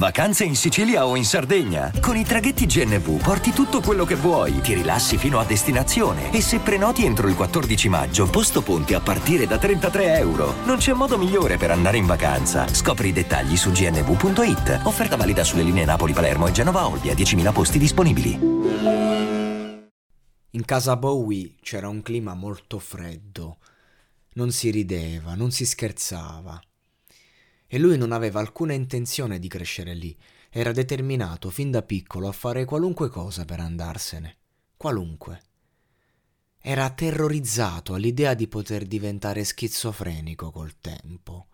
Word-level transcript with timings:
Vacanze 0.00 0.44
in 0.44 0.56
Sicilia 0.56 1.04
o 1.04 1.14
in 1.14 1.26
Sardegna. 1.26 1.92
Con 2.00 2.16
i 2.16 2.24
traghetti 2.24 2.64
GNV 2.64 3.20
porti 3.22 3.50
tutto 3.50 3.82
quello 3.82 4.06
che 4.06 4.14
vuoi, 4.14 4.62
ti 4.62 4.72
rilassi 4.72 5.18
fino 5.18 5.38
a 5.38 5.44
destinazione 5.44 6.32
e 6.32 6.40
se 6.40 6.58
prenoti 6.60 7.04
entro 7.04 7.28
il 7.28 7.34
14 7.34 7.90
maggio, 7.90 8.26
posto 8.30 8.62
ponti 8.62 8.94
a 8.94 9.00
partire 9.00 9.46
da 9.46 9.58
33 9.58 10.16
euro. 10.16 10.54
Non 10.64 10.78
c'è 10.78 10.94
modo 10.94 11.18
migliore 11.18 11.58
per 11.58 11.70
andare 11.70 11.98
in 11.98 12.06
vacanza. 12.06 12.66
Scopri 12.66 13.08
i 13.08 13.12
dettagli 13.12 13.58
su 13.58 13.72
gnv.it. 13.72 14.80
Offerta 14.84 15.16
valida 15.16 15.44
sulle 15.44 15.64
linee 15.64 15.84
Napoli-Palermo 15.84 16.46
e 16.46 16.52
Genova-Olbia, 16.52 17.12
10.000 17.12 17.52
posti 17.52 17.78
disponibili. 17.78 18.38
In 20.52 20.64
casa 20.64 20.96
Bowie 20.96 21.56
c'era 21.60 21.88
un 21.88 22.00
clima 22.00 22.32
molto 22.32 22.78
freddo. 22.78 23.58
Non 24.32 24.50
si 24.50 24.70
rideva, 24.70 25.34
non 25.34 25.50
si 25.50 25.66
scherzava 25.66 26.58
e 27.72 27.78
lui 27.78 27.96
non 27.96 28.10
aveva 28.10 28.40
alcuna 28.40 28.72
intenzione 28.72 29.38
di 29.38 29.46
crescere 29.46 29.94
lì. 29.94 30.18
Era 30.50 30.72
determinato 30.72 31.50
fin 31.50 31.70
da 31.70 31.82
piccolo 31.82 32.26
a 32.26 32.32
fare 32.32 32.64
qualunque 32.64 33.08
cosa 33.08 33.44
per 33.44 33.60
andarsene. 33.60 34.38
Qualunque. 34.76 35.42
Era 36.58 36.90
terrorizzato 36.90 37.94
all'idea 37.94 38.34
di 38.34 38.48
poter 38.48 38.86
diventare 38.86 39.44
schizofrenico 39.44 40.50
col 40.50 40.80
tempo. 40.80 41.46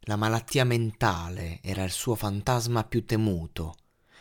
La 0.00 0.16
malattia 0.16 0.64
mentale 0.64 1.60
era 1.62 1.84
il 1.84 1.90
suo 1.90 2.14
fantasma 2.14 2.84
più 2.84 3.06
temuto, 3.06 3.76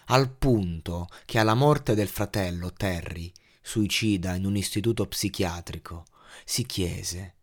al 0.06 0.32
punto 0.32 1.10
che 1.26 1.38
alla 1.38 1.54
morte 1.54 1.96
del 1.96 2.08
fratello 2.08 2.72
Terry, 2.72 3.30
suicida 3.62 4.36
in 4.36 4.46
un 4.46 4.56
istituto 4.56 5.06
psichiatrico, 5.06 6.06
si 6.46 6.66
chiese 6.66 7.36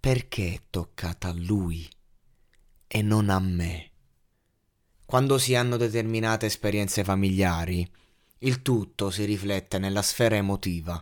perché 0.00 0.54
è 0.54 0.60
toccata 0.70 1.28
a 1.28 1.34
lui 1.34 1.88
e 2.92 3.02
non 3.02 3.30
a 3.30 3.38
me. 3.38 3.90
Quando 5.06 5.38
si 5.38 5.54
hanno 5.54 5.76
determinate 5.76 6.46
esperienze 6.46 7.04
familiari, 7.04 7.88
il 8.38 8.62
tutto 8.62 9.10
si 9.10 9.24
riflette 9.24 9.78
nella 9.78 10.02
sfera 10.02 10.34
emotiva 10.34 11.00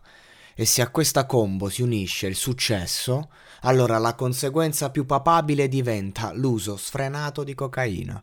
e 0.54 0.66
se 0.66 0.82
a 0.82 0.90
questa 0.90 1.24
combo 1.24 1.70
si 1.70 1.80
unisce 1.80 2.26
il 2.26 2.36
successo, 2.36 3.30
allora 3.60 3.96
la 3.96 4.14
conseguenza 4.14 4.90
più 4.90 5.06
papabile 5.06 5.66
diventa 5.66 6.34
l'uso 6.34 6.76
sfrenato 6.76 7.42
di 7.42 7.54
cocaina. 7.54 8.22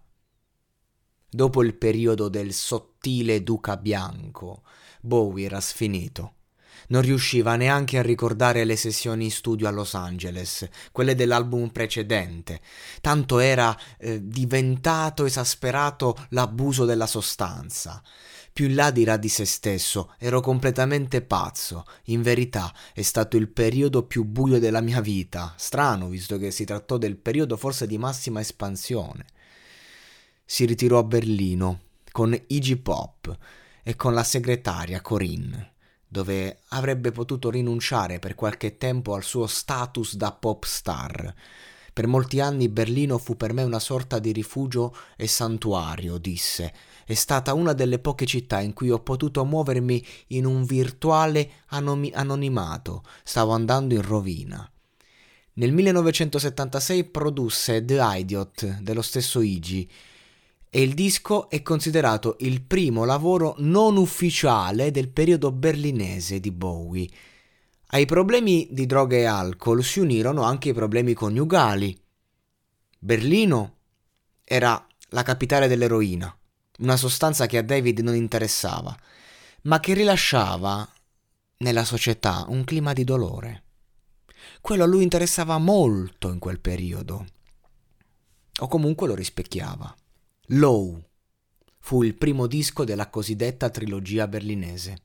Dopo 1.28 1.64
il 1.64 1.74
periodo 1.74 2.30
del 2.30 2.54
sottile 2.54 3.42
duca 3.42 3.78
bianco, 3.78 4.62
Bowie 5.02 5.46
era 5.46 5.60
sfinito 5.60 6.35
non 6.88 7.02
riusciva 7.02 7.56
neanche 7.56 7.98
a 7.98 8.02
ricordare 8.02 8.64
le 8.64 8.76
sessioni 8.76 9.26
in 9.26 9.32
studio 9.32 9.68
a 9.68 9.72
Los 9.72 9.94
Angeles, 9.94 10.68
quelle 10.92 11.16
dell'album 11.16 11.70
precedente. 11.70 12.62
Tanto 13.02 13.40
era 13.40 13.78
eh, 13.98 14.20
diventato 14.24 15.26
esasperato 15.26 16.16
l'abuso 16.30 16.86
della 16.86 17.08
sostanza. 17.08 18.02
Più 18.56 18.68
in 18.68 18.76
là 18.76 18.90
dirà 18.90 19.18
di 19.18 19.28
se 19.28 19.44
stesso, 19.44 20.14
ero 20.18 20.40
completamente 20.40 21.22
pazzo. 21.22 21.86
In 22.06 22.22
verità 22.22 22.74
è 22.94 23.02
stato 23.02 23.36
il 23.36 23.50
periodo 23.50 24.04
più 24.04 24.24
buio 24.24 24.60
della 24.60 24.80
mia 24.80 25.02
vita. 25.02 25.54
Strano, 25.58 26.08
visto 26.08 26.38
che 26.38 26.52
si 26.52 26.64
trattò 26.64 26.98
del 26.98 27.18
periodo 27.18 27.58
forse 27.58 27.86
di 27.86 27.98
massima 27.98 28.40
espansione. 28.40 29.26
Si 30.46 30.64
ritirò 30.64 31.00
a 31.00 31.04
Berlino 31.04 31.82
con 32.14 32.34
Iggy 32.48 32.78
Pop 32.78 33.38
e 33.84 33.96
con 33.98 34.14
la 34.14 34.24
segretaria 34.24 35.02
Corinne 35.02 35.75
dove 36.08 36.62
avrebbe 36.70 37.12
potuto 37.12 37.50
rinunciare 37.50 38.20
per 38.20 38.36
qualche 38.36 38.78
tempo 38.78 39.14
al 39.14 39.24
suo 39.24 39.48
status 39.48 40.16
da 40.16 40.32
pop 40.32 40.64
star. 40.64 41.34
Per 41.96 42.08
molti 42.08 42.42
anni 42.42 42.68
Berlino 42.68 43.18
fu 43.18 43.38
per 43.38 43.54
me 43.54 43.64
una 43.64 43.80
sorta 43.80 44.20
di 44.20 44.34
rifugio 44.34 44.94
e 45.16 45.28
santuario, 45.28 46.18
disse. 46.18 46.74
È 47.06 47.14
stata 47.14 47.54
una 47.54 47.72
delle 47.72 48.00
poche 48.00 48.26
città 48.26 48.60
in 48.60 48.74
cui 48.74 48.90
ho 48.90 49.00
potuto 49.00 49.46
muovermi 49.46 50.06
in 50.28 50.46
un 50.46 50.66
virtuale 50.66 51.52
anomi- 51.68 52.12
anonimato. 52.14 53.04
Stavo 53.24 53.54
andando 53.54 53.94
in 53.94 54.02
rovina. 54.02 54.70
Nel 55.54 55.72
1976 55.72 57.06
produsse 57.06 57.86
The 57.86 58.00
Idiot 58.02 58.80
dello 58.82 59.02
stesso 59.02 59.40
Iggy 59.40 59.90
e 60.70 60.82
il 60.82 60.94
disco 60.94 61.50
è 61.50 61.62
considerato 61.62 62.36
il 62.40 62.62
primo 62.62 63.06
lavoro 63.06 63.56
non 63.60 63.98
ufficiale 63.98 64.92
del 64.92 65.10
periodo 65.10 65.52
berlinese 65.52 66.40
di 66.40 66.52
Bowie. 66.52 67.10
Ai 67.88 68.06
problemi 68.06 68.68
di 68.72 68.86
droga 68.86 69.16
e 69.16 69.26
alcol 69.26 69.84
si 69.84 70.00
unirono 70.00 70.44
anche 70.44 70.70
i 70.70 70.74
problemi 70.74 71.14
coniugali. 71.14 71.98
Berlino 73.00 73.76
era 74.44 74.86
la 75.10 75.24
capitale 75.24 75.68
dell'eroina, 75.68 76.36
una 76.80 76.98
sostanza 76.98 77.46
che 77.46 77.58
a 77.58 77.64
David 77.64 78.00
non 78.00 78.16
interessava, 78.16 78.98
ma 79.64 79.80
che 79.80 79.94
rilasciava 79.94 80.88
nella 81.58 81.86
società 81.86 82.46
un 82.50 82.64
clima 82.64 82.92
di 82.94 83.04
dolore. 83.04 83.64
Quello 84.60 84.84
a 84.84 84.88
lui 84.88 85.04
interessava 85.04 85.58
molto 85.58 86.32
in 86.32 86.40
quel 86.40 86.60
periodo, 86.60 87.26
o 88.60 88.68
comunque 88.68 89.08
lo 89.08 89.16
rispecchiava. 89.16 89.96
Low 90.50 91.04
fu 91.80 92.04
il 92.04 92.16
primo 92.16 92.46
disco 92.46 92.84
della 92.84 93.10
cosiddetta 93.10 93.70
trilogia 93.70 94.28
berlinese. 94.28 95.02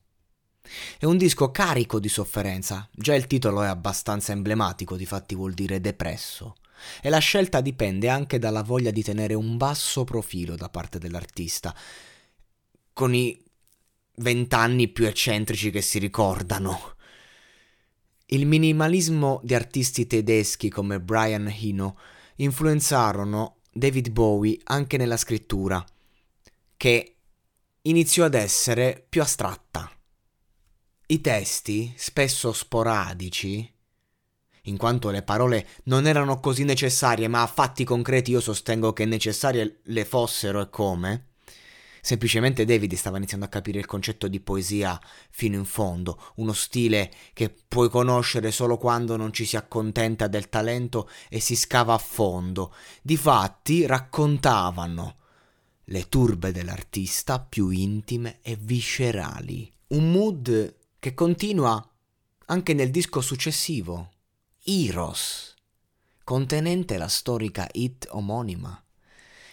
È 0.99 1.05
un 1.05 1.17
disco 1.17 1.49
carico 1.49 1.99
di 1.99 2.09
sofferenza, 2.09 2.87
già 2.91 3.15
il 3.15 3.25
titolo 3.25 3.63
è 3.63 3.67
abbastanza 3.67 4.31
emblematico, 4.31 4.95
difatti 4.95 5.33
vuol 5.33 5.53
dire 5.53 5.81
depresso, 5.81 6.57
e 7.01 7.09
la 7.09 7.17
scelta 7.17 7.61
dipende 7.61 8.07
anche 8.07 8.37
dalla 8.37 8.61
voglia 8.61 8.91
di 8.91 9.01
tenere 9.01 9.33
un 9.33 9.57
basso 9.57 10.03
profilo 10.03 10.55
da 10.55 10.69
parte 10.69 10.99
dell'artista, 10.99 11.75
con 12.93 13.15
i 13.15 13.43
vent'anni 14.17 14.89
più 14.89 15.05
eccentrici 15.05 15.71
che 15.71 15.81
si 15.81 15.97
ricordano. 15.97 16.95
Il 18.27 18.45
minimalismo 18.45 19.41
di 19.43 19.55
artisti 19.55 20.05
tedeschi 20.05 20.69
come 20.69 21.01
Brian 21.01 21.47
Eno 21.47 21.97
influenzarono 22.35 23.60
David 23.73 24.09
Bowie 24.09 24.59
anche 24.65 24.97
nella 24.97 25.15
scrittura, 25.15 25.83
che 26.75 27.15
iniziò 27.83 28.25
ad 28.25 28.33
essere 28.33 29.05
più 29.07 29.21
astratta. 29.21 29.89
I 31.07 31.21
testi, 31.21 31.93
spesso 31.95 32.51
sporadici, 32.51 33.73
in 34.65 34.77
quanto 34.77 35.09
le 35.09 35.23
parole 35.23 35.67
non 35.85 36.05
erano 36.05 36.39
così 36.39 36.63
necessarie, 36.63 37.27
ma 37.27 37.41
a 37.41 37.47
fatti 37.47 37.83
concreti 37.83 38.31
io 38.31 38.41
sostengo 38.41 38.93
che 38.93 39.05
necessarie 39.05 39.79
le 39.83 40.05
fossero 40.05 40.61
e 40.61 40.69
come, 40.69 41.30
Semplicemente 42.01 42.65
David 42.65 42.95
stava 42.95 43.17
iniziando 43.17 43.45
a 43.45 43.49
capire 43.49 43.77
il 43.77 43.85
concetto 43.85 44.27
di 44.27 44.39
poesia 44.39 44.99
fino 45.29 45.55
in 45.55 45.65
fondo, 45.65 46.19
uno 46.35 46.51
stile 46.51 47.11
che 47.33 47.53
puoi 47.67 47.89
conoscere 47.89 48.51
solo 48.51 48.77
quando 48.77 49.15
non 49.17 49.31
ci 49.31 49.45
si 49.45 49.55
accontenta 49.55 50.27
del 50.27 50.49
talento 50.49 51.07
e 51.29 51.39
si 51.39 51.55
scava 51.55 51.93
a 51.93 51.99
fondo. 51.99 52.73
Difatti 53.03 53.85
raccontavano 53.85 55.17
le 55.85 56.09
turbe 56.09 56.51
dell'artista 56.51 57.39
più 57.39 57.69
intime 57.69 58.39
e 58.41 58.57
viscerali. 58.59 59.71
Un 59.89 60.11
mood 60.11 60.75
che 60.99 61.13
continua 61.13 61.87
anche 62.47 62.73
nel 62.73 62.89
disco 62.89 63.21
successivo, 63.21 64.11
Eros, 64.63 65.53
contenente 66.23 66.97
la 66.97 67.07
storica 67.07 67.67
hit 67.71 68.07
omonima 68.11 68.83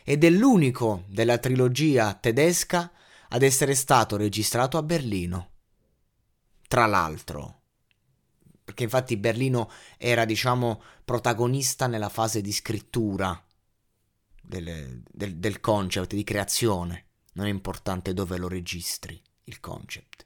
ed 0.09 0.25
è 0.25 0.31
l'unico 0.31 1.05
della 1.09 1.37
trilogia 1.37 2.15
tedesca 2.15 2.91
ad 3.29 3.43
essere 3.43 3.75
stato 3.75 4.17
registrato 4.17 4.79
a 4.79 4.83
Berlino. 4.83 5.51
Tra 6.67 6.87
l'altro, 6.87 7.61
perché 8.65 8.85
infatti 8.85 9.19
Berlino 9.19 9.71
era, 9.99 10.25
diciamo, 10.25 10.83
protagonista 11.05 11.89
nella 11.89 12.09
fase 12.09 12.41
di 12.41 12.53
scrittura 12.53 13.39
del, 14.41 15.03
del, 15.07 15.37
del 15.37 15.61
concept, 15.61 16.15
di 16.15 16.25
creazione. 16.25 17.09
Non 17.35 17.45
è 17.45 17.51
importante 17.51 18.15
dove 18.15 18.39
lo 18.39 18.49
registri, 18.49 19.23
il 19.45 19.61
concept. 19.61 20.25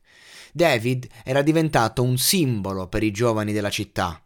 David 0.52 1.08
era 1.24 1.42
diventato 1.42 2.04
un 2.04 2.18
simbolo 2.18 2.86
per 2.86 3.02
i 3.02 3.10
giovani 3.10 3.52
della 3.52 3.70
città. 3.70 4.24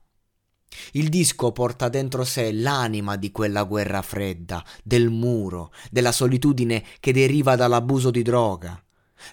Il 0.93 1.09
disco 1.09 1.53
porta 1.53 1.89
dentro 1.89 2.25
sé 2.25 2.53
l'anima 2.53 3.17
di 3.17 3.31
quella 3.31 3.65
guerra 3.65 4.03
fredda, 4.03 4.65
del 4.83 5.11
muro, 5.11 5.73
della 5.91 6.13
solitudine 6.13 6.85
che 7.01 7.13
deriva 7.13 7.57
dall'abuso 7.57 8.11
di 8.11 8.23
droga. 8.23 8.83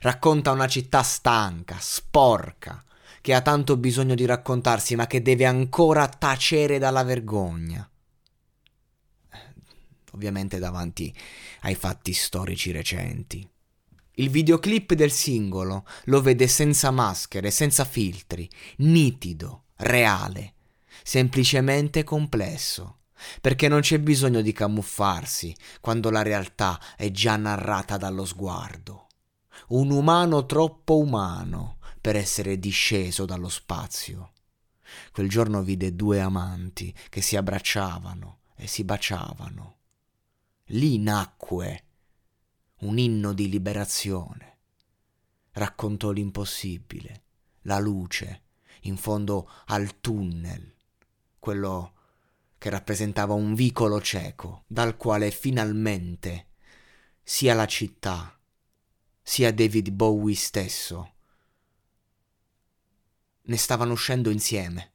Racconta 0.02 0.52
una 0.52 0.68
città 0.68 1.04
stanca, 1.04 1.78
sporca, 1.80 2.84
che 3.22 3.34
ha 3.34 3.42
tanto 3.42 3.78
bisogno 3.78 4.16
di 4.16 4.26
raccontarsi 4.26 4.96
ma 4.96 5.08
che 5.08 5.22
deve 5.22 5.46
ancora 5.46 6.08
tacere 6.08 6.78
dalla 6.78 7.04
vergogna. 7.04 7.88
Ovviamente 10.12 10.60
davanti 10.60 11.14
ai 11.62 11.76
fatti 11.76 12.14
storici 12.14 12.72
recenti. 12.72 13.48
Il 14.16 14.30
videoclip 14.30 14.94
del 14.94 15.12
singolo 15.12 15.86
lo 16.06 16.22
vede 16.22 16.48
senza 16.48 16.92
maschere, 16.92 17.50
senza 17.50 17.84
filtri, 17.84 18.48
nitido, 18.78 19.64
reale, 19.78 20.54
semplicemente 21.02 22.04
complesso, 22.04 23.00
perché 23.42 23.68
non 23.68 23.82
c'è 23.82 24.00
bisogno 24.00 24.42
di 24.42 24.52
camuffarsi 24.52 25.56
quando 25.82 26.10
la 26.10 26.22
realtà 26.22 26.80
è 26.96 27.10
già 27.12 27.36
narrata 27.36 27.98
dallo 27.98 28.26
sguardo. 28.26 29.08
Un 29.70 29.92
umano 29.92 30.46
troppo 30.46 30.98
umano 30.98 31.78
per 32.02 32.16
essere 32.16 32.60
disceso 32.60 33.26
dallo 33.26 33.50
spazio. 33.50 34.34
Quel 35.12 35.30
giorno 35.30 35.64
vide 35.64 35.96
due 35.96 36.20
amanti 36.20 36.94
che 37.10 37.22
si 37.22 37.36
abbracciavano 37.36 38.40
e 38.56 38.68
si 38.68 38.84
baciavano. 38.84 39.78
Lì 40.68 40.98
nacque 41.00 41.84
un 42.80 42.98
inno 42.98 43.34
di 43.34 43.50
liberazione. 43.50 44.58
Raccontò 45.52 46.12
l'impossibile, 46.12 47.24
la 47.62 47.80
luce 47.80 48.42
in 48.82 48.98
fondo 48.98 49.50
al 49.68 50.02
tunnel, 50.02 50.76
quello 51.44 51.92
che 52.58 52.70
rappresentava 52.70 53.34
un 53.34 53.54
vicolo 53.54 54.00
cieco, 54.00 54.64
dal 54.66 54.96
quale 54.96 55.30
finalmente 55.30 56.52
sia 57.22 57.54
la 57.54 57.66
città, 57.66 58.40
sia 59.22 59.52
David 59.52 59.90
Bowie 59.90 60.36
stesso 60.36 61.16
ne 63.42 63.58
stavano 63.58 63.92
uscendo 63.92 64.30
insieme. 64.30 64.93